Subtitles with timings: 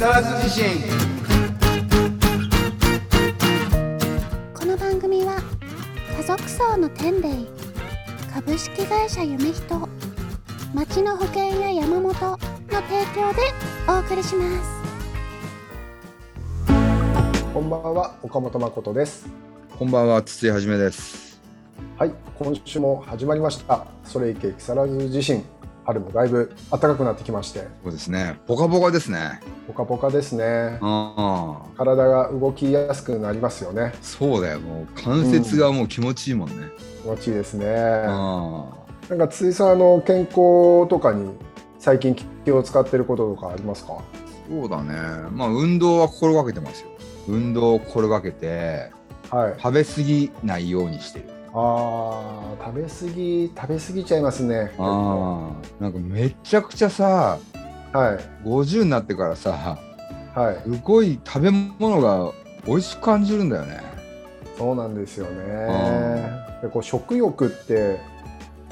[0.00, 0.64] 沢津地震。
[4.54, 5.42] この番組は
[6.16, 7.28] 家族層の天霊
[8.32, 9.88] 株式会社夢人
[10.72, 12.38] 町の保険や山本の提
[13.14, 13.42] 供で
[13.86, 14.70] お送りします。
[17.52, 19.28] こんばんは岡本誠です。
[19.78, 21.42] こんばんは筒井はじめです。
[21.98, 23.86] はい今週も始まりました。
[24.04, 25.44] それいけ木更津地震
[25.90, 27.66] 春もだいぶ暖かくなってきまして。
[27.82, 28.38] そうですね。
[28.46, 29.40] ポカポカですね。
[29.66, 30.78] ポカポカですね。
[31.76, 33.92] 体が動きやすくなりますよね。
[34.00, 34.60] そうだよ。
[34.60, 36.68] もう関節がもう気持ちいいもんね、
[37.02, 37.66] 気持ちいいですね。
[38.06, 38.68] あ
[39.08, 41.32] なんかついさんあの健康とかに
[41.80, 43.94] 最近気を使ってることとかありますか？
[43.94, 44.02] あ
[44.48, 44.94] そうだね。
[45.32, 46.90] まあ運動は心がけてますよ。
[47.26, 48.92] 運動を心がけて
[49.28, 49.54] はい。
[49.60, 54.72] 食べ過ぎないようにしてるあー食べ過ぎ食べ過ぎちゃいますね。
[54.78, 57.38] ああなんかめちゃくちゃさ
[57.92, 58.46] はい。
[58.46, 59.78] 50になってからさ
[60.34, 60.62] はい。
[60.62, 62.32] すごい食べ物が
[62.66, 63.80] 美味しく感じるんだよね。
[64.56, 66.30] そうなんですよね。
[66.62, 67.98] でこう食欲って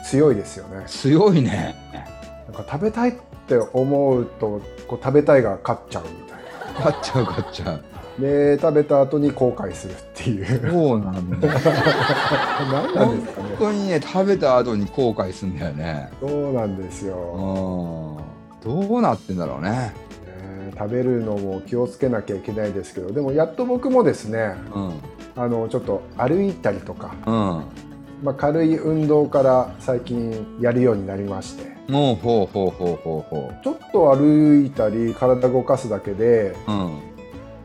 [0.05, 0.85] 強いですよね。
[0.87, 1.75] 強いね。
[2.47, 3.15] なんか食べたいっ
[3.49, 6.39] て思うとこう食べたいが勝っちゃうみたい
[6.83, 7.73] 買っちゃう買っちゃう。
[7.73, 7.81] な
[8.19, 10.71] で食べた後に後悔するっていう。
[10.71, 11.47] そうなんだ。
[11.47, 11.53] よ
[12.73, 13.49] 何なんですかね。
[13.51, 16.11] 本当にね食べた後に後悔するんだよね。
[16.21, 17.11] そうなんですうん。
[17.11, 18.21] よ、
[18.65, 19.71] どうなってんだろうね。
[19.71, 19.93] ね
[20.77, 24.93] 食べるのも気をつけなきゃいけないですけどでもやっと僕もですねうん。
[25.37, 27.35] あのちょっと歩いたりとか、うん。
[28.25, 31.79] まあ、軽い運動から最近やるようになりまして。
[31.89, 36.91] もうほうほうほうほうほちょっと歩いたり体動かすだけでううん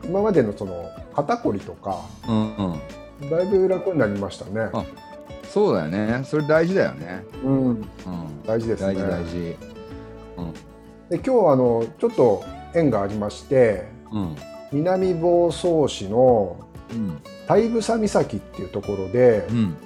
[0.06, 3.30] 今までのその肩こりとかうんうん。
[3.30, 4.70] だいぶ楽になりましたね。
[4.72, 4.84] あ
[5.48, 6.22] そうだよね。
[6.24, 7.24] それ大事だよね。
[7.44, 7.84] うん、うん。
[8.44, 8.94] 大事ですね。
[8.94, 9.56] 大事大事。
[10.36, 10.52] うん。
[10.52, 14.36] で今日はあのちょっと縁がありましてうん。
[14.72, 16.56] 南房総市の
[16.90, 17.20] うん。
[17.46, 19.76] 大房岬っていうところで、うん。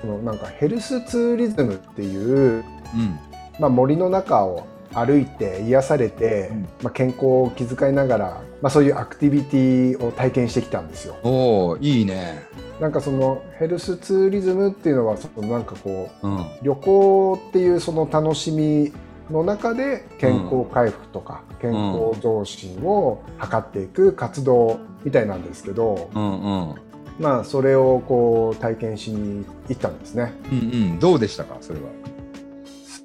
[0.00, 2.64] そのなんかヘルスツーリズムっていう、
[2.94, 3.18] うん。
[3.60, 6.62] まあ、森の中を歩いて癒されて、うん。
[6.82, 11.16] まあ、健康を気遣いながら、まあ、そういうアクティビティを体験してきたんですよ。
[11.22, 12.44] おおいいね。
[12.80, 16.44] なんかそのヘルスツーリズムっていうのはそのなんかこううん。
[16.62, 18.92] 旅行っていうその楽しみ
[19.30, 26.74] の中で健康回復とか健康増進を図っていく活動みたいなんですけど、うんうん。
[27.18, 30.32] まあそれをこう体験しに行ったんですね。
[30.50, 30.62] うんう
[30.94, 30.98] ん。
[30.98, 31.86] どうでしたかそれは？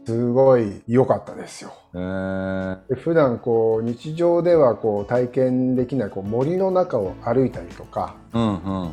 [0.08, 1.74] すごい良かったですよ。
[1.94, 8.92] へえで普段こう日常ではこう体験できないこう森の中を歩いたりとかうんうんうん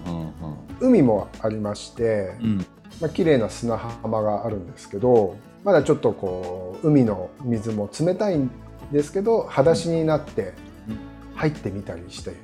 [0.81, 2.47] 海もありまして、うん。
[2.47, 2.67] うん
[3.01, 8.51] まあ綺麗な砂浜があるんですけどまだちょっとこう海の水も冷たいん
[8.91, 10.53] ですけど裸足になって
[10.89, 10.99] うん。
[11.37, 12.35] 入ってみたりして、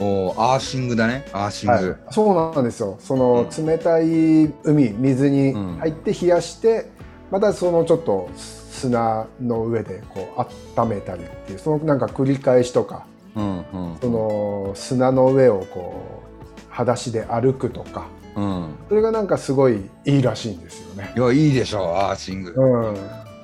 [0.00, 1.26] おーアーシングだね。
[1.32, 2.96] アーシング、はい、そうなんですよ。
[2.98, 6.90] その冷たい海水に入って冷やして、
[7.30, 13.98] またそのちょっと砂の上でこう温めたりっていうそのなんか繰り返しとかうんうん。
[14.00, 16.22] その砂の上をこ
[16.58, 18.74] う裸足で歩くとかうん。
[18.88, 21.12] それがなんかすごいいいらしいんですよね。
[21.16, 22.96] いやいいでしょアーシング、うん、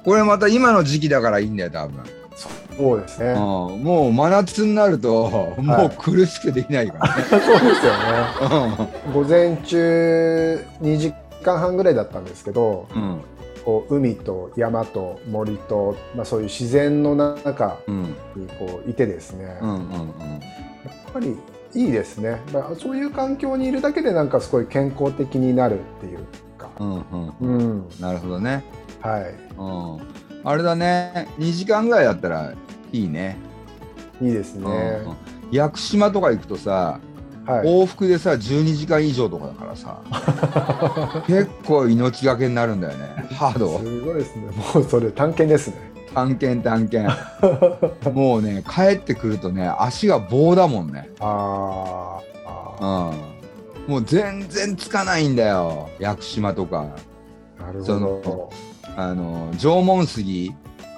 [0.04, 2.04] これまた今の時期だからいいんだよ多分、
[2.76, 3.30] そうですね。
[3.30, 3.38] うん、
[3.82, 7.92] もう真夏になるともう苦しくてできないからね、 そうですよ
[8.68, 8.88] ね。
[9.12, 13.20] 午前中2時間半ぐらいだったんですけど、うん
[13.66, 18.02] こう海と山と森と、まあ、そういう自然の中うん。
[18.36, 20.14] にこういてですね、やっうんうん。
[21.12, 21.36] ぱり
[21.74, 22.40] いいですね。
[22.52, 26.20] まあ、そういう環境にいるだけでなんかすごい健康的になるっていう
[26.56, 26.70] か。
[26.78, 27.58] うんうんううん。
[27.80, 28.62] ん、なるほどね、
[29.00, 29.34] はい。
[29.58, 29.62] う
[30.44, 31.28] ん、あれだね。
[31.38, 32.54] 2時間ぐらいだったら
[32.92, 33.36] いいね。
[34.22, 34.64] いいですね。
[34.64, 34.68] う
[35.08, 35.16] んうん。
[35.50, 37.00] 屋久島とか行くとさ
[37.46, 37.66] はい。
[37.66, 41.22] 往復でさ12時間以上とかだからさ。
[41.26, 43.26] 結構命がけになるんだよね。
[43.32, 43.78] ハード。
[43.78, 44.42] すごいですね。
[44.74, 45.92] もうそれ探検ですね。
[46.12, 47.14] 探検探検。
[48.12, 51.08] もうね帰ってくるとね足が棒だもんね。
[51.20, 53.10] あーあ
[53.88, 53.92] うん。
[53.92, 55.88] もう全然つかないんだよ。
[56.00, 56.86] 屋久島とか。
[57.58, 58.50] ー、なるそほの
[58.96, 60.54] あの縄文杉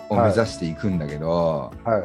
[0.09, 1.91] を目指していくんだけど、ど。
[1.91, 2.03] はい。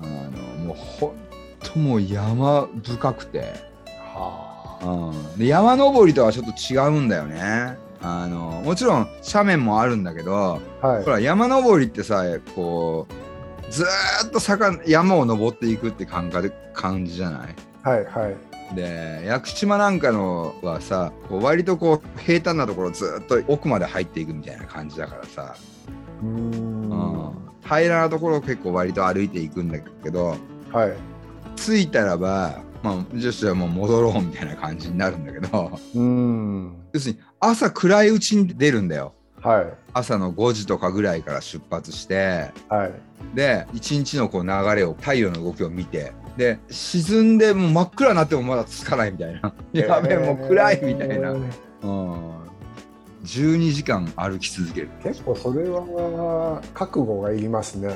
[0.00, 1.12] あのもうほん
[1.60, 3.44] ともう山深くて、は
[4.82, 10.86] うん、で山登りとはちょっと違うんだよねあのもちろん斜面もあるんだけどあ。
[10.86, 11.10] はいほ。
[11.10, 12.24] ら山登りってさ
[12.56, 17.54] こうずーっと坂山を登っていくって感覚感じじゃない？
[17.82, 18.36] はいはい。
[18.74, 25.54] で屋久島なんかのはさこう割とこう平坦なところずっと奥まで入っていくみたいな感じだからさ、
[26.22, 26.90] うーん。
[26.90, 26.94] う
[27.28, 27.32] ん
[27.62, 30.36] 平らなところを結構割と歩いていくんだけど
[30.72, 30.92] はい。
[31.54, 35.78] 着いたらば、まあ、女子はもう戻ろうみたいな感じになるんだけど。
[35.94, 36.76] うん。
[36.92, 39.14] 要するに朝暗いうちに出るんだよ。
[39.40, 39.66] はい。
[39.92, 42.50] 朝の5時とかぐらいから出発して。
[42.68, 42.92] はい。
[43.34, 46.12] で一日のこう流れを太陽の動きを見て。
[46.36, 49.54] で沈んでもう真っ暗になってもまだつかないみたいな。
[49.72, 52.48] やべえもう暗いみたいな、えうーん、
[53.24, 54.90] 12時間歩き続ける。
[55.02, 57.94] 結構それは覚悟がいりますね。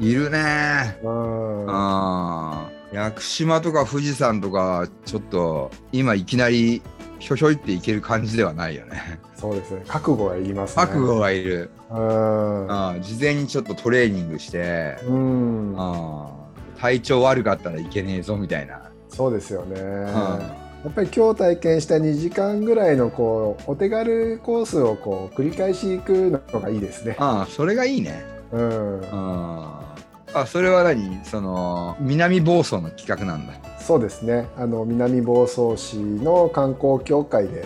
[0.00, 0.98] いるね。
[1.02, 1.66] うん。
[1.68, 6.82] あ屋久島とか富士山とかちょっと今いきなり
[7.18, 9.20] ひょひょいっていける感じではないよね。
[9.34, 9.82] そうですね。
[9.86, 10.82] 覚悟がいりますね。
[10.82, 12.70] 覚悟はいる、うん。
[12.70, 15.74] ああ事前にちょっとトレーニングして、うん。
[15.76, 27.16] ああ体調悪かったらいけねえぞみたいな、そうですよね、んやっぱり今日体験した2時間ぐらいのこうお手軽コースをこう繰り返し行くのがいいですね。
[27.18, 28.22] ああそれがいいね。
[28.52, 29.85] うん、あ
[30.34, 31.24] あそれは何？
[31.24, 33.54] その南房総の企画なんだ。
[33.80, 34.48] そうですね。
[34.56, 37.64] あの南房総市の観光協会で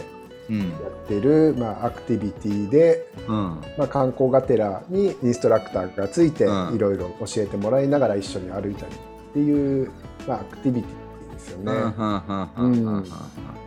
[0.48, 0.58] うん。
[0.58, 3.60] やってるまあアクティビティで、うん。
[3.76, 6.74] まあ観光がてらにインストラクターがついてうん。
[6.76, 9.90] いろいろ教えてもらいながら一緒に歩いたりっていう
[10.28, 11.72] まあアクティビティですよね。
[11.72, 13.04] うんうんうんうんうん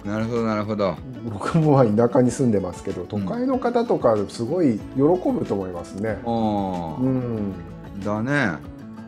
[0.06, 0.96] なるほどなるほど。
[1.30, 6.20] 僕もまあ田舎に住んでますけど都会の方とかすごい喜ぶと思いますね。
[6.26, 7.02] おー。
[7.02, 7.54] うん。
[8.04, 8.58] だね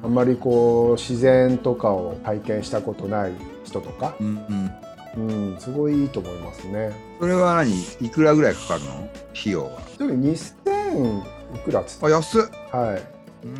[0.05, 4.71] あんまりこう自然とかを体験したことない人とか、うん
[5.17, 5.51] うん。
[5.51, 6.91] うん、すごいいいと思いますね。
[7.19, 7.71] それは何？
[8.01, 9.09] いくらぐらいかかるの？
[9.33, 9.81] 費用は？
[9.87, 11.23] 一人2000
[11.55, 12.43] いくらっつってあ安っ。
[12.71, 13.59] はい、うん。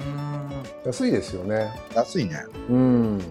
[0.86, 1.72] 安いですよね。
[1.96, 2.82] 安いね、うん、う
[3.18, 3.22] ん、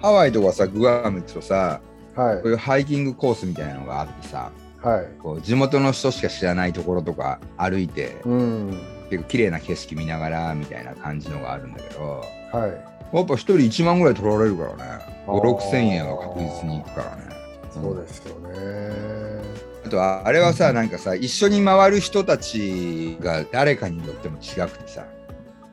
[0.00, 1.80] ハワイとかさグアム行くとさ
[2.14, 2.42] はい。
[2.42, 8.80] こういうハイキングコースみたいなのがあってさはい、こう地元の人しか知らないところとか歩いてうん、
[9.10, 14.82] 結構綺麗な景色見ながらみたいな感じのがあるんだけどはい、やっぱ一人1万ぐらい取られるからね。
[15.26, 15.40] あー。
[15.40, 17.28] 5 6千円は確実にいくからね。
[17.70, 19.42] そうですよね。
[19.84, 25.06] あとはあれはさなんかさ一緒に回る人たちが誰かによっても違くてさ。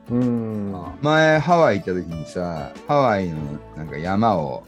[0.08, 0.72] うん、
[1.02, 3.38] 前ハワイ行った時にさハワイの
[3.76, 4.62] なんか山を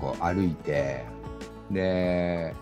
[0.00, 1.04] こう歩いて
[1.70, 2.54] で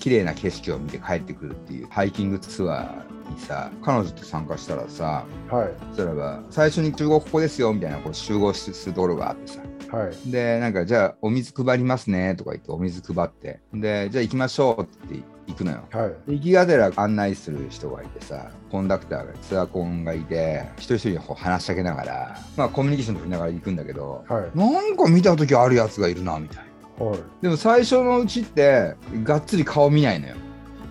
[0.00, 9.60] 綺麗な景色を見て帰ってくるっていうハイキングツアーにさ彼女と参加したらさはい、そしたらば最初に集合ここですよみたいなこう集合するところがあってさ。
[9.90, 13.60] はい、でなんかじゃあお水配りますねとか言ってお水配って。
[13.72, 15.84] でじゃあ行きましょうって行くのよ。
[15.90, 26.64] はい、行きがてら案内する人がいてさコンダクターがツアーコンがいて一人一人にこう話しかけながらまあコミュニケーション取りながら行くんだけどはい、なんか見た時あるやつがいるなみたい
[26.98, 27.06] な。
[27.06, 30.34] はい、でも最初のうちってがっつり顔見ないのよ。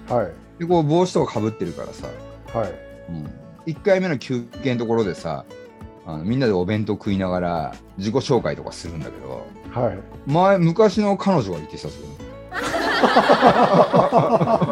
[0.09, 2.07] はい、でこう帽子とかかぶってるからさ、
[2.53, 2.73] はい、
[3.09, 3.29] うん、
[3.65, 5.45] 1回目の休憩のところでさ
[6.05, 9.99] あのみんなでお弁当食いながら自己紹介とかするんだけどはい。
[10.25, 12.07] 前昔の彼女がいてさそれ。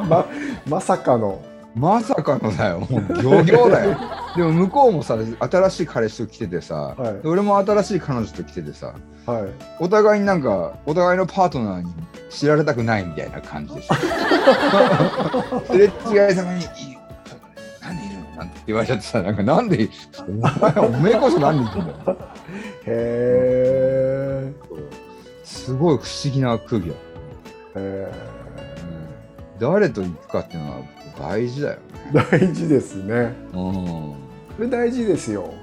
[0.08, 0.26] ま
[0.68, 1.44] まさかの、
[1.76, 2.80] まさかのだよ。
[2.80, 3.96] もうギョギョだよ。
[4.36, 7.22] でも向こうもさ新しい彼氏と来ててさ、はい。
[7.22, 8.96] で俺も新しい彼女と来ててさ
[9.26, 9.44] はい、
[9.80, 11.92] お互いになんかお互いのパートナーに
[12.30, 13.96] 知られたくないみたいな感じでさ
[15.66, 16.64] すれ違いざまに
[18.68, 19.90] 「言われちゃってさなんかなんで
[20.78, 22.18] お前こそなんでいるんだよ。
[22.86, 24.54] へ
[25.44, 26.96] すごい不思議な空気だ、
[27.76, 28.12] え、へ
[28.82, 29.60] うん。
[29.60, 30.78] 誰と行くかっていうのは
[31.20, 31.82] 大事だよね。
[32.14, 33.34] ー大事ですね。
[33.54, 34.18] うん、うん、こ
[34.60, 35.54] れ大事ですよ。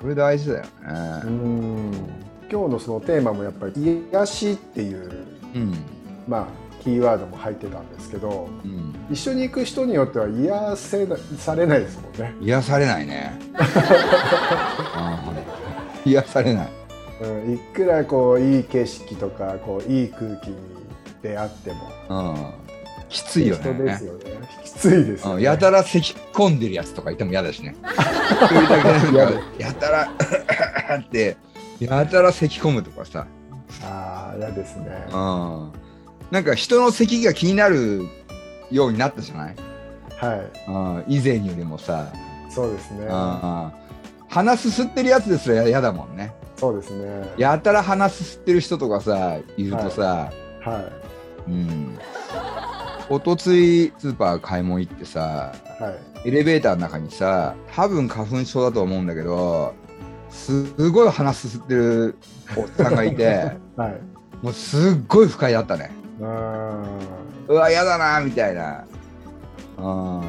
[0.00, 1.92] それ大事だようねん、
[2.50, 5.10] 今日のそのテーマもやっぱり癒しっていう。
[5.54, 5.74] うん。
[6.26, 6.46] まあ
[6.80, 8.94] キーワードも入ってたんですけど、うん。
[9.10, 12.34] 一緒に行く人によっては癒せなされないですもんね。
[12.40, 13.32] 癒されないね。
[16.04, 16.10] うん。
[16.10, 16.68] 癒されない。
[17.22, 20.56] うん、いくらこういい景色とかこういい空気に
[21.22, 22.52] 出会ってもうん。
[23.10, 24.20] きついよ人でねすよね。
[24.64, 25.34] きついですよね。
[25.34, 25.40] うん。
[25.42, 27.76] やたら咳込んでるやつとかいても嫌だしね。
[29.58, 30.08] やたら
[30.96, 31.36] って
[31.78, 33.26] やたら咳込むとかさ、
[33.82, 35.06] ああ嫌ですね。
[35.12, 35.72] うん、
[36.30, 38.06] なんか人の咳が気になる
[38.70, 39.56] ようになったじゃない、
[40.16, 42.12] はうん、以前よりもさ、
[42.48, 43.06] い、そうですね。
[43.06, 43.72] うん、
[44.28, 46.32] 鼻すすってるやつですら嫌だもんね。
[46.56, 47.32] そうですね。
[47.36, 50.90] やたら鼻すすってる人とかさいるとさ、は
[51.48, 51.98] うん。
[53.08, 55.90] おとついスーパー買い物行ってさいは
[56.24, 56.28] い。
[56.28, 59.74] エレベーターの中にさ多分花粉症だと思うんだけど
[60.28, 62.16] すごい鼻すすってる
[62.56, 64.00] おっさんがいて はい。
[64.42, 68.84] もうすっごい不快だったねうわ嫌だなみたいな。
[69.78, 70.20] うん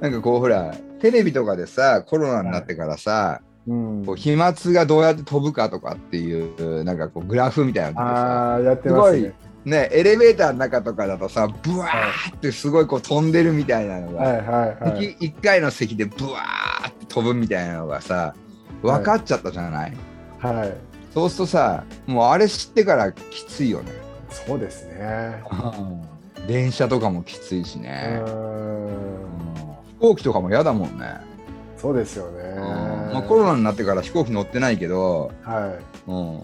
[0.00, 4.04] なんかこうほらテレビとかでさコロナになってからさうん。
[4.06, 9.34] こう飛沫がどうやって飛ぶかとかっていうなんかこうグラフみたいなのああやってますね。
[9.64, 15.16] ねエレベーターの中とかだとさブワーってすごいこう飛んでるみたいなのが、はいはいはい。
[15.20, 18.34] 一1回の席でブワーって飛ぶみたいなのがさ
[18.82, 19.92] 分かっちゃったじゃない、
[20.38, 20.74] はい。
[21.12, 23.92] そうするとさもうあれ知ってからきついよね
[24.30, 25.42] そうですね。
[26.46, 29.76] 電車とかもきついしうね、ん。
[29.86, 31.20] 飛行機とかも嫌だもんね、
[31.76, 32.54] そうですよね。
[33.12, 36.10] まあ、コロナになってから飛行機乗ってないけど、はい。
[36.10, 36.42] うん、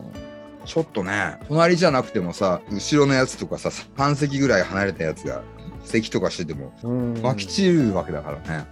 [0.64, 5.42] ちょっとね隣じゃなくてもさ後ろのやつとかさ3席ぐらい離れたやつが
[5.84, 7.22] 席とかしててもうん。
[7.22, 8.66] 巻き散るわけだからね、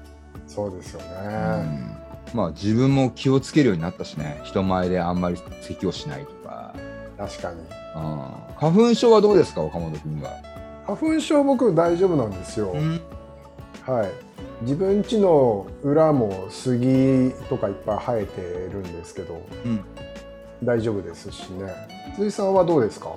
[0.47, 1.97] そうですようねん。
[2.35, 4.41] まあ自分も気をつけるようになったしね。
[4.45, 6.75] 人前であんまり咳をしないとか、
[7.17, 7.61] 確かに。
[7.61, 10.31] うん、花粉症はどうですか岡本君は、
[10.87, 12.73] 花粉症僕大丈夫なんですよ。
[12.73, 13.01] うん。
[13.87, 14.11] はい。
[14.63, 18.41] 自分家の裏も杉とかいっぱい生えて
[18.73, 19.81] るんですけどうん。
[20.63, 21.67] 大丈夫ですしね。
[22.17, 23.11] 辻さんはどうですか？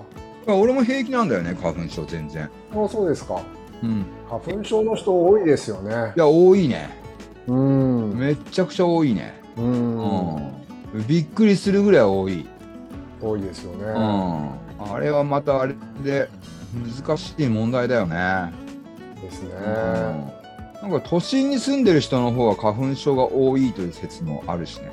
[0.45, 3.39] まあ俺も平気なんだよね花粉症全然、あそうですか。
[3.83, 6.13] うん、花粉症の人多いですよね。
[6.15, 6.89] いや多いね。
[7.47, 8.17] うん。
[8.17, 10.53] めっちゃくちゃ多いね、ううんん、
[11.07, 12.45] びっくりするぐらい多い、
[13.21, 16.29] 多いですよね、うん、あれはまたあれで
[16.73, 18.51] 難しい問題だよね、
[19.21, 20.89] ですね、うん。
[20.89, 24.91] なんか都心に住んでる人の方が花粉症が多いという説もあるしね、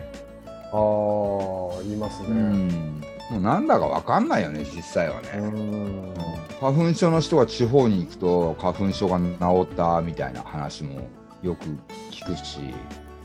[0.73, 2.29] ああ言いますね。
[2.29, 6.15] うん、もうなんだかわかんないよね実際はうね、ん。
[6.61, 11.09] 花粉症の人が地方に行くと花粉症が治ったみたいな話も
[11.43, 11.67] よく
[12.11, 12.61] 聞くし、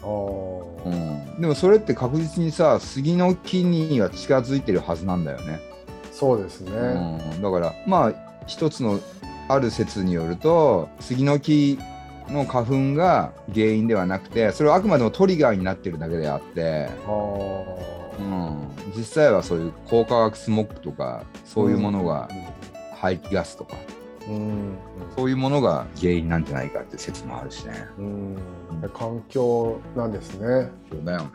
[0.03, 5.61] うん、でもそれって確実にさ杉の木には近づいてるはずなんだよね、
[6.19, 8.13] そうですね、うん、だからまあ
[8.45, 8.99] 一つの
[9.47, 11.79] ある説によると杉の木
[12.27, 22.29] の花粉が原因ではなくてそれはあくまでもトリガーになってるだけであって、あうーん、実際はそういう高化学スモッグとかそういうものが
[22.97, 23.98] 排気ガスとかうん
[25.15, 27.73] そういうものが原因なんじゃないかって説もあるしね。
[27.97, 28.35] うん、
[28.83, 31.29] うん、環境なんですねそうだよね。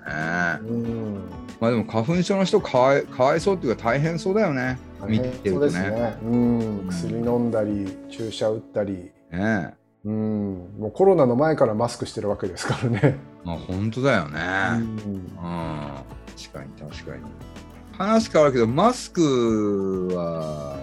[0.69, 1.15] うん
[1.61, 4.79] まあでも花粉症の人かわいかわいそうっていうか大変そうだよね。
[5.07, 5.91] 見てるとそうですね。
[5.91, 9.75] ね、うん、薬飲んだり注射打ったりね
[10.05, 13.17] うん、もうコロナの前からマスクしてるわけですからね。
[13.43, 14.41] まあ本当だよね。
[14.73, 15.29] うんうん、
[16.37, 17.23] 確かに確かに。
[17.97, 20.77] 話変わるけど、マスクは、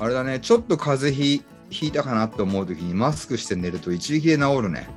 [0.00, 4.88] あれだね、ちょっと風邪ひひいたかなと思うときにマスクして寝ると一撃で治るね。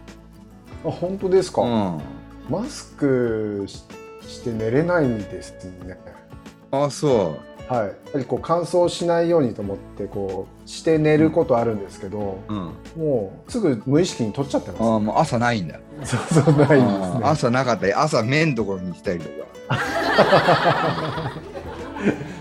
[0.85, 2.01] あ本当ですか、うん。
[2.49, 3.83] マスクし
[4.27, 5.53] して寝れないんです
[5.85, 5.97] ね。
[6.71, 12.53] あ、そはい、やっぱりこう乾燥しないようにと思ってこうして寝ることあるんですけど、う。
[12.53, 12.71] うん。
[12.95, 15.79] もうすぐ無意識に取っちゃってまあもう朝ないんだ。
[16.03, 16.15] す。
[16.15, 17.21] そうそうないんですあね。
[17.23, 19.47] 朝なかったり、朝麺のところに行きたりとか。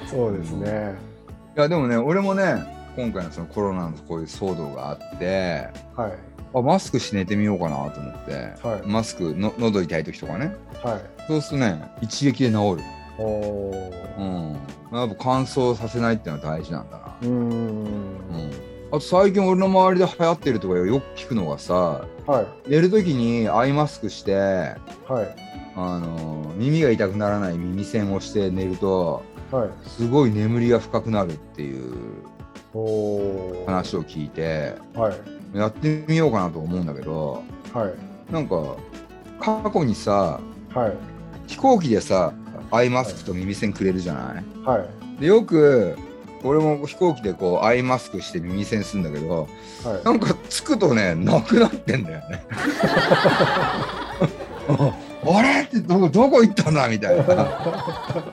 [0.09, 1.12] そうですね。
[1.56, 2.64] いや、でもね、俺もね、
[2.97, 6.12] 今回のそのコロナのこういう騒動があって、はい。
[6.54, 8.87] あマスクして寝てみようかなと思って、はい。
[8.87, 10.54] マスクの喉痛い時とかね。
[10.82, 11.00] はい。
[11.26, 12.82] そうするとね一撃で治る、
[13.18, 14.52] おうーん、
[14.92, 17.30] やっぱ乾燥させないっていうのは大事なんだな、うーん。
[17.30, 18.50] うん、
[18.90, 22.71] あと最近俺の周りで流行ってるとかよく聞くのがさはい。
[22.71, 24.76] 寝る時にアイマスクしては
[25.23, 25.37] い。
[25.75, 29.71] あの耳が痛くならない耳栓をして寝るとはい。
[29.88, 31.92] すごい眠りが深くなるっていう
[33.66, 35.11] 話を聞いては
[35.54, 35.59] い。
[35.59, 37.42] やってみようかなと思うんだけど
[37.75, 38.32] はい。
[38.32, 38.76] なんか
[39.40, 40.40] 過去にさ
[40.75, 40.92] はい。
[41.47, 42.32] 飛行機でさ
[42.71, 44.44] アイマスクと耳栓くれるじゃない？
[44.64, 45.21] はい。
[45.21, 45.97] でよく
[46.44, 49.49] 俺も飛行機でこうアイマスクして耳栓するんだけど
[49.85, 50.04] はい。
[50.04, 52.47] なんかつくとねなくなってんだよね。
[55.25, 55.62] あれ？
[55.62, 56.88] ってどこ行ったんだ？
[56.88, 57.25] みたいな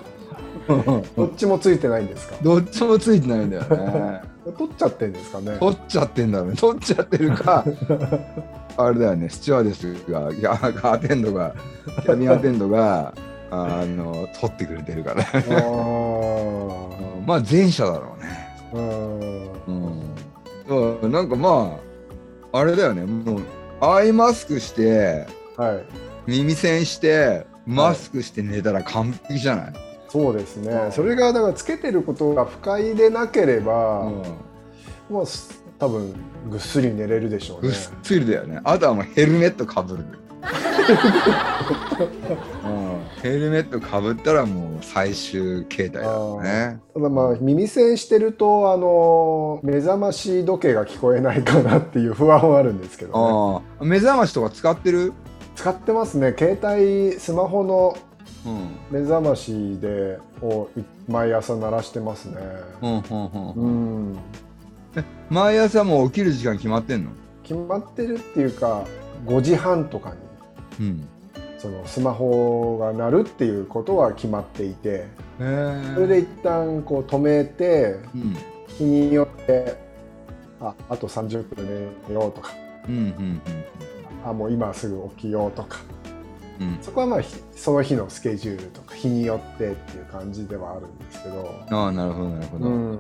[1.17, 2.35] どっちもついてないんですか？
[2.41, 4.21] どっちもついてないんだよね。
[4.57, 5.57] 取っちゃってんですかね？
[5.59, 6.55] 取っちゃってんだろうね。
[6.55, 7.65] 取っちゃってるか
[8.77, 9.29] あれだよね。
[9.29, 11.53] スチュワーデスがいやアテンドが
[12.03, 13.13] キャビンアテンドが
[13.51, 15.23] あの取ってくれてるから。
[17.25, 18.47] まあ前者だろうね。
[20.69, 21.11] うん。
[21.11, 21.77] なんかま
[22.53, 23.05] ああれだよね。
[23.05, 23.41] もう
[23.81, 25.25] アイマスクして
[25.57, 25.83] はい。
[26.27, 29.73] 耳栓してマスクして寝たら完璧じゃない、
[30.09, 30.89] そうですね。
[30.91, 34.23] それがだからつけてることが不快でなければ、うん。
[35.09, 36.13] もうす多分
[36.49, 37.69] ぐっすり寝れるでしょうね。
[37.69, 38.59] ぐっすりだよね。
[38.63, 40.05] あとはもうヘルメットかぶる、
[42.65, 46.79] うん、ヘルメットかぶったらもう最終形態だよね。
[46.93, 53.63] ただまあ耳栓してるとあの目覚まし時計が聞こえないかなっていう不安はあるんですけどね。
[53.79, 55.13] ああ目覚ましとか使ってる？
[55.55, 56.35] 使ってますね。
[56.37, 57.97] 携帯スマホの
[58.45, 59.01] うん。
[59.01, 62.37] 目覚ましでをい毎朝鳴らしてますね。
[62.81, 64.11] うんうんうん。
[64.13, 64.17] うん、
[65.29, 67.11] 毎朝もう起きる時間決まってんの？
[67.43, 68.85] 決まってるっていうか
[69.25, 70.13] 5時半とか
[70.79, 71.07] にうん。
[71.57, 78.37] そのスマホが鳴るっていうことは決まっていてそれで一旦こう止めてうん。
[78.67, 79.75] 日によって
[80.61, 82.53] ああと30分寝ようとか。
[82.87, 83.41] うんうん。
[84.25, 85.79] あもう今すぐ起きようとか
[86.59, 86.67] うん。
[86.67, 92.93] うんそこはまあひその日のスケジュールとか日によってっていう感じではあるんですけど、ああなるほどなるほど、ううん。
[92.93, 92.99] ん、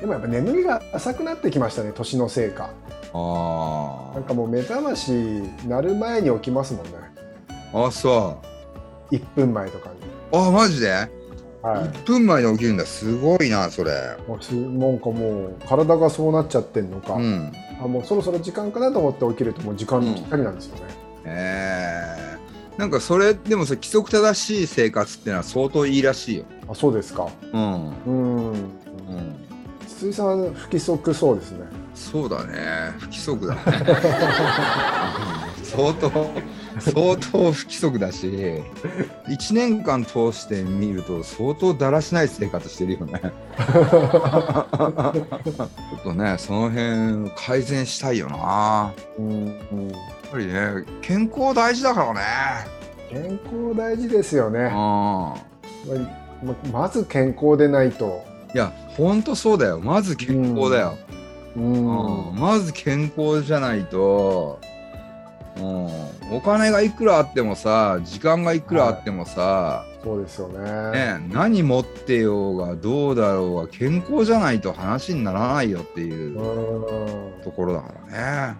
[0.00, 2.70] でもやっぱ眠りが浅くなってきましたね年のせいか。
[3.14, 5.10] あなんかもう目覚まし
[5.66, 6.92] 鳴る前に起きますもんね。
[7.72, 8.40] ああそ
[9.10, 9.96] 1分前とかに、
[10.38, 11.08] うあマジで、はい。
[11.62, 12.84] 1分前に起きるんだ。
[12.84, 13.92] すごいなそれ。
[14.26, 17.52] もうすなんかもう体がそうなっちゃってんのか、うん。
[17.82, 20.82] あもうそろそろ時間かなと思って起きるともう時間ぴったりなんですよね、
[21.30, 26.44] えー、なんかそれでもさ規則正しい生活ってのは相当いいらしいよ。
[26.68, 27.28] あそうですか。
[27.52, 27.92] うん。
[28.06, 28.52] うん。
[28.52, 28.56] うん。
[29.86, 31.66] 筒井さん不規則そうですね。
[31.94, 32.92] そうだね。
[32.98, 33.62] 不規則だね
[35.68, 36.10] 相当
[36.80, 38.26] 相当不規則だし
[39.28, 43.20] 1年間通して見ると相当だらしない生活してるよね。
[43.20, 43.30] ちょ
[45.98, 48.36] っとねその辺改善したいよな。
[48.38, 49.92] やうん、うん、っ
[50.30, 52.20] ぱりね健康大事だからね。
[53.10, 54.60] 健康大事ですよね。
[54.60, 54.70] うん。
[54.72, 55.34] ま
[56.72, 58.24] まず健康でないと。
[58.54, 59.80] いやほんとそうだよ。
[59.80, 60.96] まず健康だよ、
[61.56, 62.38] うん、うん。
[62.38, 64.60] まず健康じゃないと、
[65.58, 70.60] うん、お金がいくらあってもさ時間がいくらあってもさ、そうですよね
[70.92, 78.56] ね、何持ってようがどうだろうが健康じゃないと話にならないよっていううんところだからね。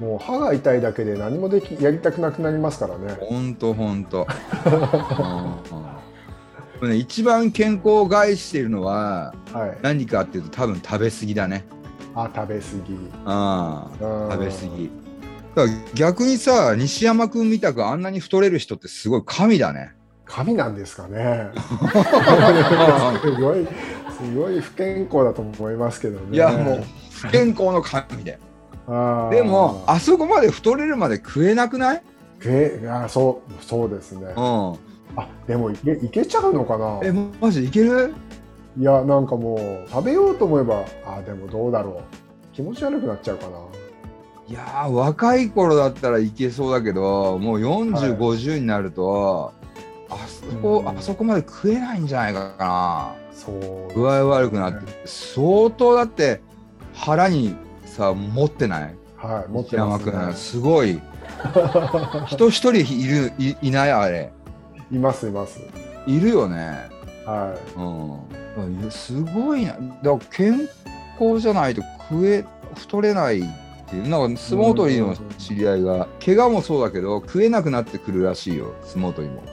[0.00, 4.26] もう歯が痛いだけで何もできやりたくなくなりますからねほんとほんと。
[4.66, 5.90] うんうん
[6.88, 11.64] ね一番健康を害しているのははい何かっていうと多分食べ過ぎだね。
[12.14, 14.99] あ食べ過ぎああうん食べ過ぎ。
[15.54, 19.92] だから逆にさ西山君みたくあんなに太れる人ってすごい神だね。
[20.24, 21.50] 神なんですかね。
[23.20, 23.66] すごい
[24.16, 26.36] すごい不健康だと思いますけどね。
[26.36, 28.38] いやもう不健康の神だよ。
[28.86, 29.34] あー。
[29.34, 32.02] でもあそこまで太れるまで食えなくない？
[32.44, 34.26] えあそうそうですね。
[34.36, 34.72] うん。
[35.16, 37.00] あでもいけいけちゃうのかな？
[37.02, 38.14] えマジいける？
[38.78, 42.54] いやなんかもう食べようと思えばあでもどうだろう。
[42.54, 43.52] 気持ち悪くなっちゃうかな
[44.50, 49.52] いやー若い頃だったらいけそうだけどもう40、はい50になると
[50.10, 50.88] あそこ、うん。
[50.88, 53.14] あそこまで食えないんじゃないかな。
[53.32, 56.40] そう具合悪くなって相当だって
[56.94, 57.54] 腹に
[57.86, 58.94] さ持ってない？
[59.16, 60.26] はい持って山ます、君。
[60.26, 61.00] ね、すごい。
[62.26, 64.32] 人一人いるいいないあれ。
[64.90, 65.60] いますいます。
[66.06, 66.88] いるよね。
[67.24, 67.54] は
[68.56, 68.90] うん。
[68.90, 69.74] すごいな。
[69.74, 70.68] だから健
[71.20, 73.42] 康じゃないと食え太れない
[73.90, 74.08] っていう。
[74.08, 79.40] なんか相撲取りの知り合いが怪我もそうだけど食えなくなってくるらしいよ相撲取りも。
[79.40, 79.44] い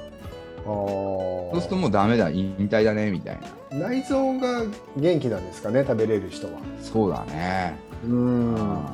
[0.60, 3.48] あそうするともうダメだ引退だねみたいな。
[3.48, 4.64] あ内臓が
[4.96, 6.54] 元気なんですかね食べれる人は。
[6.82, 7.78] そうだね。
[8.06, 8.86] うん。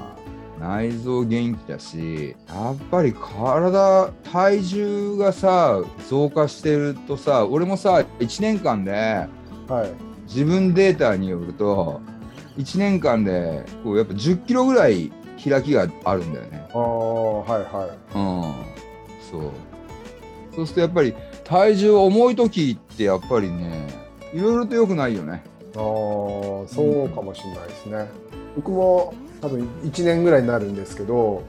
[0.59, 8.91] 内臓元気だしやっぱり体体重がさ増加してるとさ俺もさ1年間で
[9.67, 10.13] はい。
[10.25, 12.01] 自分データによると
[12.57, 15.11] 1年間でこうやっぱ1 0キロぐらい
[15.49, 16.67] 開きがあるんだよね。
[16.73, 18.17] ああはいはい。
[18.17, 19.51] うん、そう。
[20.55, 23.87] そうするとやっぱり体重重い時ってやっぱりね
[24.33, 25.43] いろいろと良くないよね。
[25.75, 25.81] ああ
[26.67, 28.07] そうかもしれないですね、
[28.55, 31.43] 僕も多分1年ぐらいになるんですけど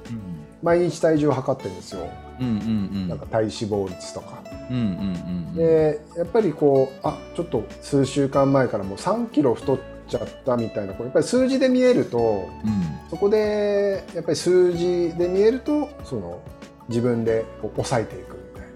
[0.62, 2.08] 毎日体重を測ってるんですよ。
[2.40, 2.58] うんうんう
[3.04, 3.08] ん。
[3.08, 4.42] なんか体脂肪率とか。
[4.70, 9.78] うんうんうんでやっぱりこうあちょっと数週間前からもう3キロ太っ
[10.08, 13.08] ちゃったみたいなこうやっぱり数字で見えるとうん。
[13.10, 16.42] そこでやっぱり数字で見えるとその
[16.88, 18.68] 自分でこう抑えていくみたい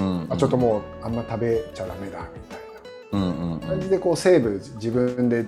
[0.00, 0.28] うんうん。
[0.28, 2.60] な、あちょっともうあんま食べちゃダメだみたい
[3.12, 5.46] うんうんな感じでこうセーブ自分で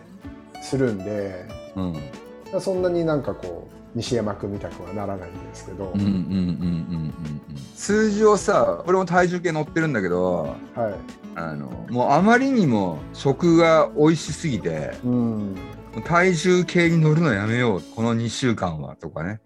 [0.62, 2.60] するんでうん。
[2.60, 7.14] そんなになんかこう西山君みたくはならないんですけど、うんうんうんうんうん
[7.50, 7.56] うん。
[7.76, 10.94] 数字をさ俺も体重計乗ってるんだけどはい。
[11.36, 15.56] あのもうあまりにも食が美味しすぎてうん、
[16.04, 19.40] 体重計に乗るのやめようこの2週間はとかね。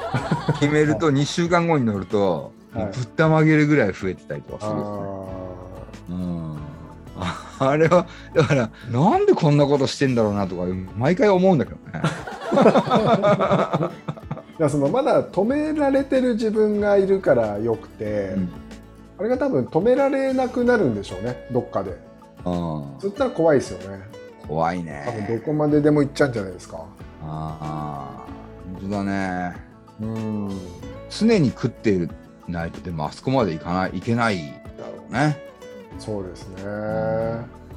[0.58, 2.86] 決めると2週間後に乗ると、はい。
[2.86, 5.40] ぶったまげるぐらい増えてたりとかする、あ
[6.10, 6.56] うん、
[7.16, 10.64] ああれはだからなんでこんなことしてんだろうなとか
[10.96, 12.02] 毎回思うんだけどね。
[12.50, 18.48] ーいやそのまだ止められてる自分がいるからよくて、うん。
[19.18, 21.92] あれが多分止められなくなるんでしょうねどっかで。
[22.44, 24.02] うんそしたら怖いですよね。
[24.46, 26.84] 怖い多分どねこまででも行っちゃうんじゃないですか。
[27.22, 28.26] ああ
[28.80, 29.56] 本当だね。
[30.00, 30.60] うん。
[31.08, 32.08] 常に食ってい
[32.48, 34.38] ないとでもあそこまで行かないいけない
[34.78, 35.38] だろうね。
[35.98, 36.62] そうですね。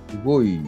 [0.10, 0.60] すごい。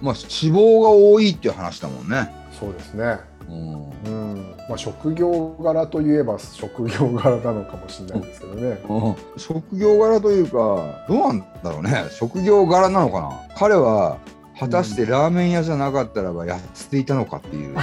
[0.00, 2.32] まあ脂肪が多いっていう話だもんね。
[2.58, 3.90] そうですねうん。
[4.06, 8.78] うんまあ職業柄といえば職業柄なのかもしれないですけどね。
[8.88, 9.16] うん。
[9.36, 12.04] 職業柄というかどうなんだろうね。
[12.10, 13.30] 職業柄なのかな。
[13.56, 14.18] 彼は
[14.58, 17.74] 果たしてラーメン屋じゃなかったらばやっていたのかっていう、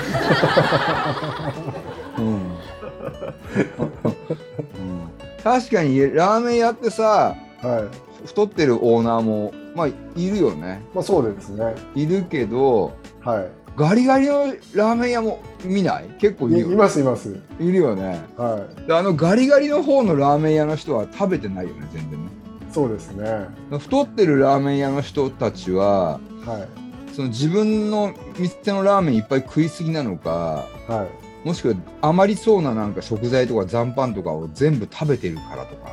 [2.20, 2.58] う んうん。
[5.44, 7.84] 確かにラーメン屋ってさはい。
[8.28, 10.82] 太ってるオーナーもまあいるよね。
[10.94, 11.76] まあそうですね。
[11.96, 16.06] いるけどはいガリガリのラーメン屋も見ない？
[16.20, 17.40] 結構いるよ、いいますいます。
[17.60, 18.20] いるよね。
[18.36, 18.88] はい。
[18.88, 22.32] であのガリガリの方のラーメン屋の人は食べてないよね全然ね。
[22.72, 23.48] そうですね。
[23.70, 26.68] 太ってるラーメン屋の人たちはは
[27.12, 27.14] い。
[27.14, 31.08] その自分の店のラーメンいっぱい食いすぎなのかは
[31.46, 31.48] い。
[31.48, 35.92] もしくは余りそうななんか食材とか残飯とかを全部食べてるからとか。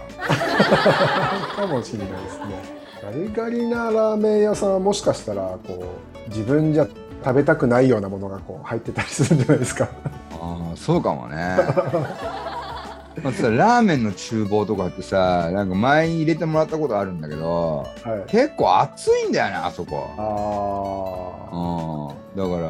[1.54, 2.84] かもしれないですね。
[3.02, 5.84] ガリガリなラーメン屋さんはもしかしたらこ
[6.26, 6.88] う自分じゃ
[7.24, 9.88] 食べたくないようなものがこう入ってたりするんじゃないですか。
[10.32, 11.36] ああそうかもね。
[13.22, 18.30] まあさラーメンの厨房とかってさなんか前に入れてもらったことあるんだけどはい。
[18.30, 20.10] 結構暑いんだよねあそこ。
[20.18, 22.50] あうん。
[22.50, 22.68] だから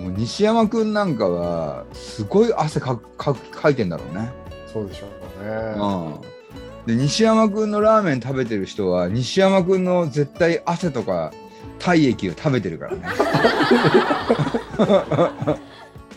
[0.00, 4.30] もう西山くんなんかはすごい汗かかかいてんだろうね。
[4.48, 5.50] あそうでしょうね。
[5.76, 11.32] うん、で西山くんのラーメン食べてる人は西山くんの絶対汗とか
[11.80, 13.02] 体液を食べてるからね。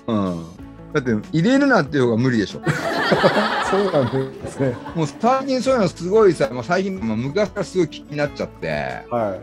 [0.06, 0.46] うん、
[0.94, 2.62] だって入れるなっていう方が無理でしょ。
[3.72, 4.76] そうなんですね。
[4.96, 8.68] もう最近そういうのすごいさ、まあ、最近、まあ、昔からすごい気になっちゃって。
[9.10, 9.40] は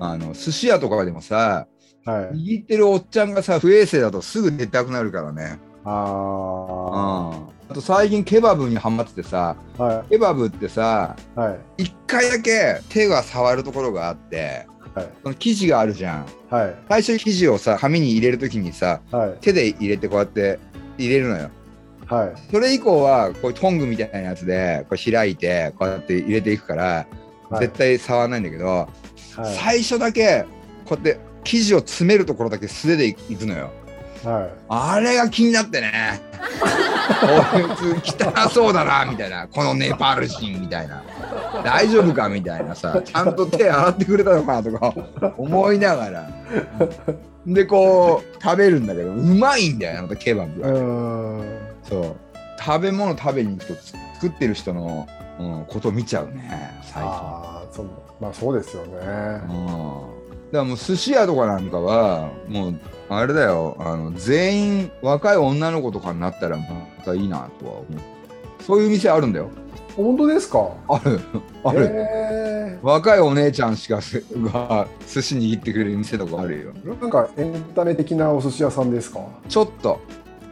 [0.00, 1.66] あの寿司屋とかでもさ
[2.06, 2.58] いはい。
[2.58, 5.58] 握ってるおっちゃんがさ不衛生だとすぐ出たくなるからね。
[5.84, 11.82] うん、ああと最近ケバブにハマっててさあはケバブってさいはい。
[11.84, 14.77] 一回だけ手が触るところがあってはい
[15.22, 16.26] その生地があるじゃん。
[16.50, 16.74] はい。
[16.88, 19.36] 最初生地をさ紙に入れるときにさはい。
[19.40, 20.58] 手で入れてこうやって
[20.96, 21.50] 入れるのよ。
[22.06, 22.32] はい。
[22.50, 27.06] それ以降はこういうトングみたいなやつでこう開いてこうやって入れていくから、
[27.50, 27.60] はい。
[27.60, 28.88] 絶対触らないんだけど、は
[29.38, 29.56] い。
[29.56, 30.44] 最初だけ
[30.84, 33.70] こうやって生地を詰めるところだけ素手でいくのよ。
[34.24, 34.50] はい。
[34.68, 36.20] あれが気になってね
[38.04, 39.46] 汚そうだなみたいな。
[39.48, 41.02] このネパール人みたいな。
[41.64, 43.00] 大丈夫かみたいなさ。
[43.04, 44.94] ちゃんと手洗ってくれたのかなとか
[45.36, 46.28] 思いながら。
[47.46, 51.44] でこう食べるんだけどうまいんだよあのケバブうが、ん。
[51.82, 52.16] そう。
[52.60, 53.82] 食べ物食べに行くと
[54.14, 55.06] 作ってる人の、
[55.38, 57.86] うん、ことを見ちゃうね最近ああそう。
[58.20, 58.90] まあそうですよね。
[58.92, 58.98] うん。
[58.98, 59.46] だか
[60.52, 63.76] らもう寿司屋とかなんかはもうあれだよ。
[63.78, 66.64] あの全員若い女の子とかになったらま
[67.04, 67.84] たいいなとは思う。
[68.62, 69.48] そういう店あるんだよ。
[69.96, 70.68] 本当ですか？
[70.88, 71.20] ある。
[71.64, 76.72] ある、へ若いお姉ちゃんしかすが寿司握ってくれる店とかあるよ。
[76.84, 79.20] えなんかエンタメ的なお寿司屋さんですか？
[79.48, 80.00] ちょっと。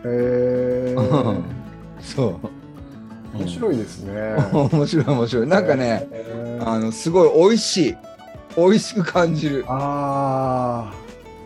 [0.05, 0.97] へえ
[2.01, 2.37] そう。
[3.39, 4.35] 面白いですね。
[4.53, 5.47] 面白い面白い。
[5.47, 6.69] なんかねへー。
[6.69, 7.97] あのすごい美味しい。
[8.57, 9.65] 美味しく感じる。
[9.69, 10.93] あ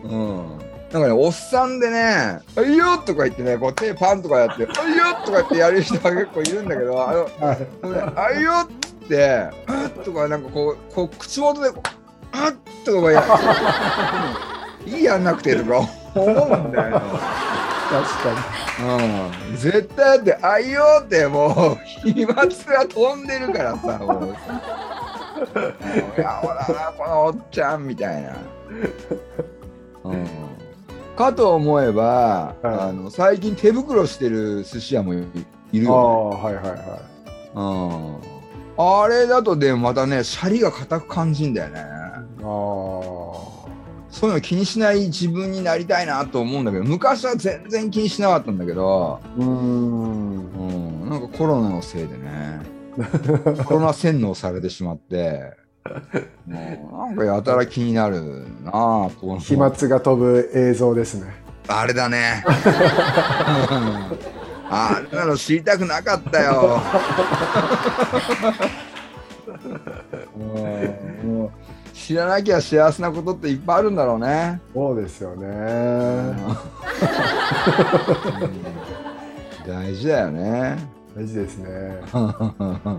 [0.05, 13.23] うんなんかね、おっさんでね、あいよとか言ってね、こう手パンとかやって、あいよとか言ってやる人が結構いるんだけど、あの、あはいあいよって、うっとかなんかこう、こう口元でこう、うっとかや
[14.85, 15.79] いいやんなくてとか
[16.13, 17.01] 思うんだよ。
[17.91, 18.61] 確か
[19.49, 22.45] うん、絶対だって、あいよってもう、飛沫が
[22.87, 24.35] 飛んでるからさ、もう。
[25.41, 25.53] も
[26.17, 28.37] うやほらな、このおっちゃんみたいな。
[30.03, 30.27] うん、
[31.21, 32.79] かと思えば、はい。
[32.89, 36.75] あの最近手袋してる寿司屋もいいるにああよ、はいはいはい。
[36.75, 36.83] ね
[37.53, 38.17] うん。
[38.77, 41.79] あれだとでまたね、シャリが硬く感じんだよね。
[42.43, 43.51] あ
[44.11, 50.51] そういうの気にしない自分になりたいなと思うんだけど、昔は全然気にしなかったんだけど、あうーん。
[51.03, 52.59] うん、なんかコロナのせいでね、
[53.65, 55.53] コロナ洗脳されてしまって、
[56.45, 58.21] もうなんかやたら気になる
[58.63, 59.39] なぁと思う。
[59.39, 62.43] 飛沫が飛ぶ映像ですねあれだね。
[64.69, 66.81] あんなの知りたくなかったよ。
[71.93, 74.59] 知らなきゃ幸せなことっていっぱいあるんだろうね。
[74.73, 76.35] そうですよね
[79.67, 80.77] 大事だよね。
[81.15, 82.97] 大事ですね まあ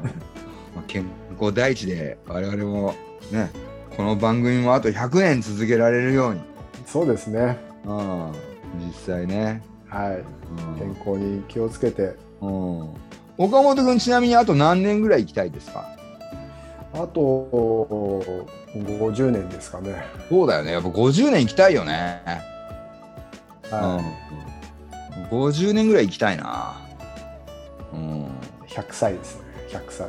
[0.86, 1.04] 健
[1.42, 2.94] 康第一で我々も
[3.32, 3.50] ね
[3.96, 6.40] この番組もあと100年続けられるように、
[6.86, 7.58] そうですね。
[7.84, 8.32] うん、
[8.86, 10.12] 実際ね、はい。
[10.12, 10.78] うん。
[10.78, 12.14] 健康に気をつけて。
[12.40, 12.94] うん、
[13.36, 15.84] 岡本君ちなみにあと何年ぐらい行きたいですか？
[16.94, 18.22] あと
[18.74, 20.04] 50年ですかね。
[20.28, 20.72] そうだよね。
[20.72, 22.22] やっぱ50年行きたいよね、
[23.70, 24.02] は
[25.30, 26.80] うん、50年ぐらい行きたいな、
[27.92, 28.26] うん、い
[28.68, 29.42] 100歳ですね。
[29.70, 30.08] 100歳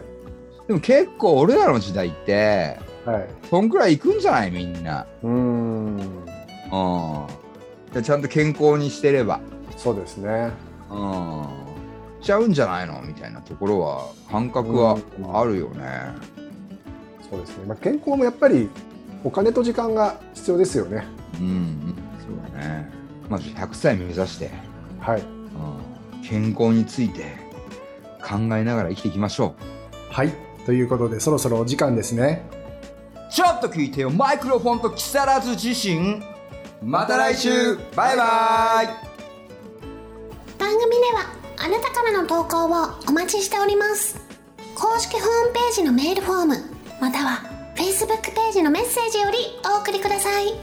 [0.68, 3.28] でも結構俺らの時代ってはい。
[3.50, 5.98] そんくらい行くんじゃないみんな、うーん。
[5.98, 7.28] うん、
[7.94, 9.42] でちゃんと健康にしてれば、
[9.76, 10.52] そうですね。
[10.90, 11.48] うん、
[12.22, 14.98] しちゃうんじゃないのみたいなところは感覚は
[15.34, 15.84] あるよね、
[17.30, 18.70] そうですね、まあ、健康もやっぱり
[19.24, 21.06] お金と時間が必要ですよね。
[21.40, 22.90] うん、うん、そうだね。
[23.30, 24.50] まず100歳目指して、
[25.00, 25.22] はい。
[25.22, 25.24] う
[26.18, 27.36] ん、健康について
[28.24, 29.56] 考えながら生きていきましょ
[30.10, 32.46] はいということでそろそろお時間ですね。
[33.30, 34.10] うちょっと聞いてよ。
[34.10, 36.22] マイクロフォンと木更津自身
[36.82, 37.76] また来週。
[37.96, 38.88] バイバイ。
[40.60, 44.20] 番組ではあなたからの投稿をお待ちしております。
[44.76, 46.56] 公式ホームページのメールフォーム
[47.00, 47.44] または
[47.76, 50.54] Facebook ページのメッセージよりお送りください。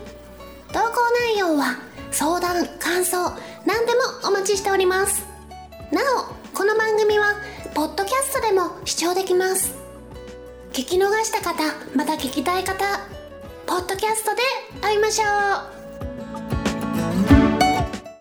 [0.73, 1.01] 投稿
[1.33, 1.77] 内容は
[2.11, 3.19] 相談感想
[3.67, 5.31] 何でもお待ちしております。
[5.93, 7.35] なおこの番組は
[7.75, 9.80] ポッドキャストでも視聴できます
[10.73, 11.65] 聞き逃した方
[11.97, 12.85] また聞きたい方
[13.67, 14.43] ポッドキャストで
[14.81, 15.27] 会いましょう。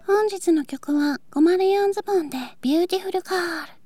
[0.07, 3.78] 本日の曲は504ズボンでビューティフルカール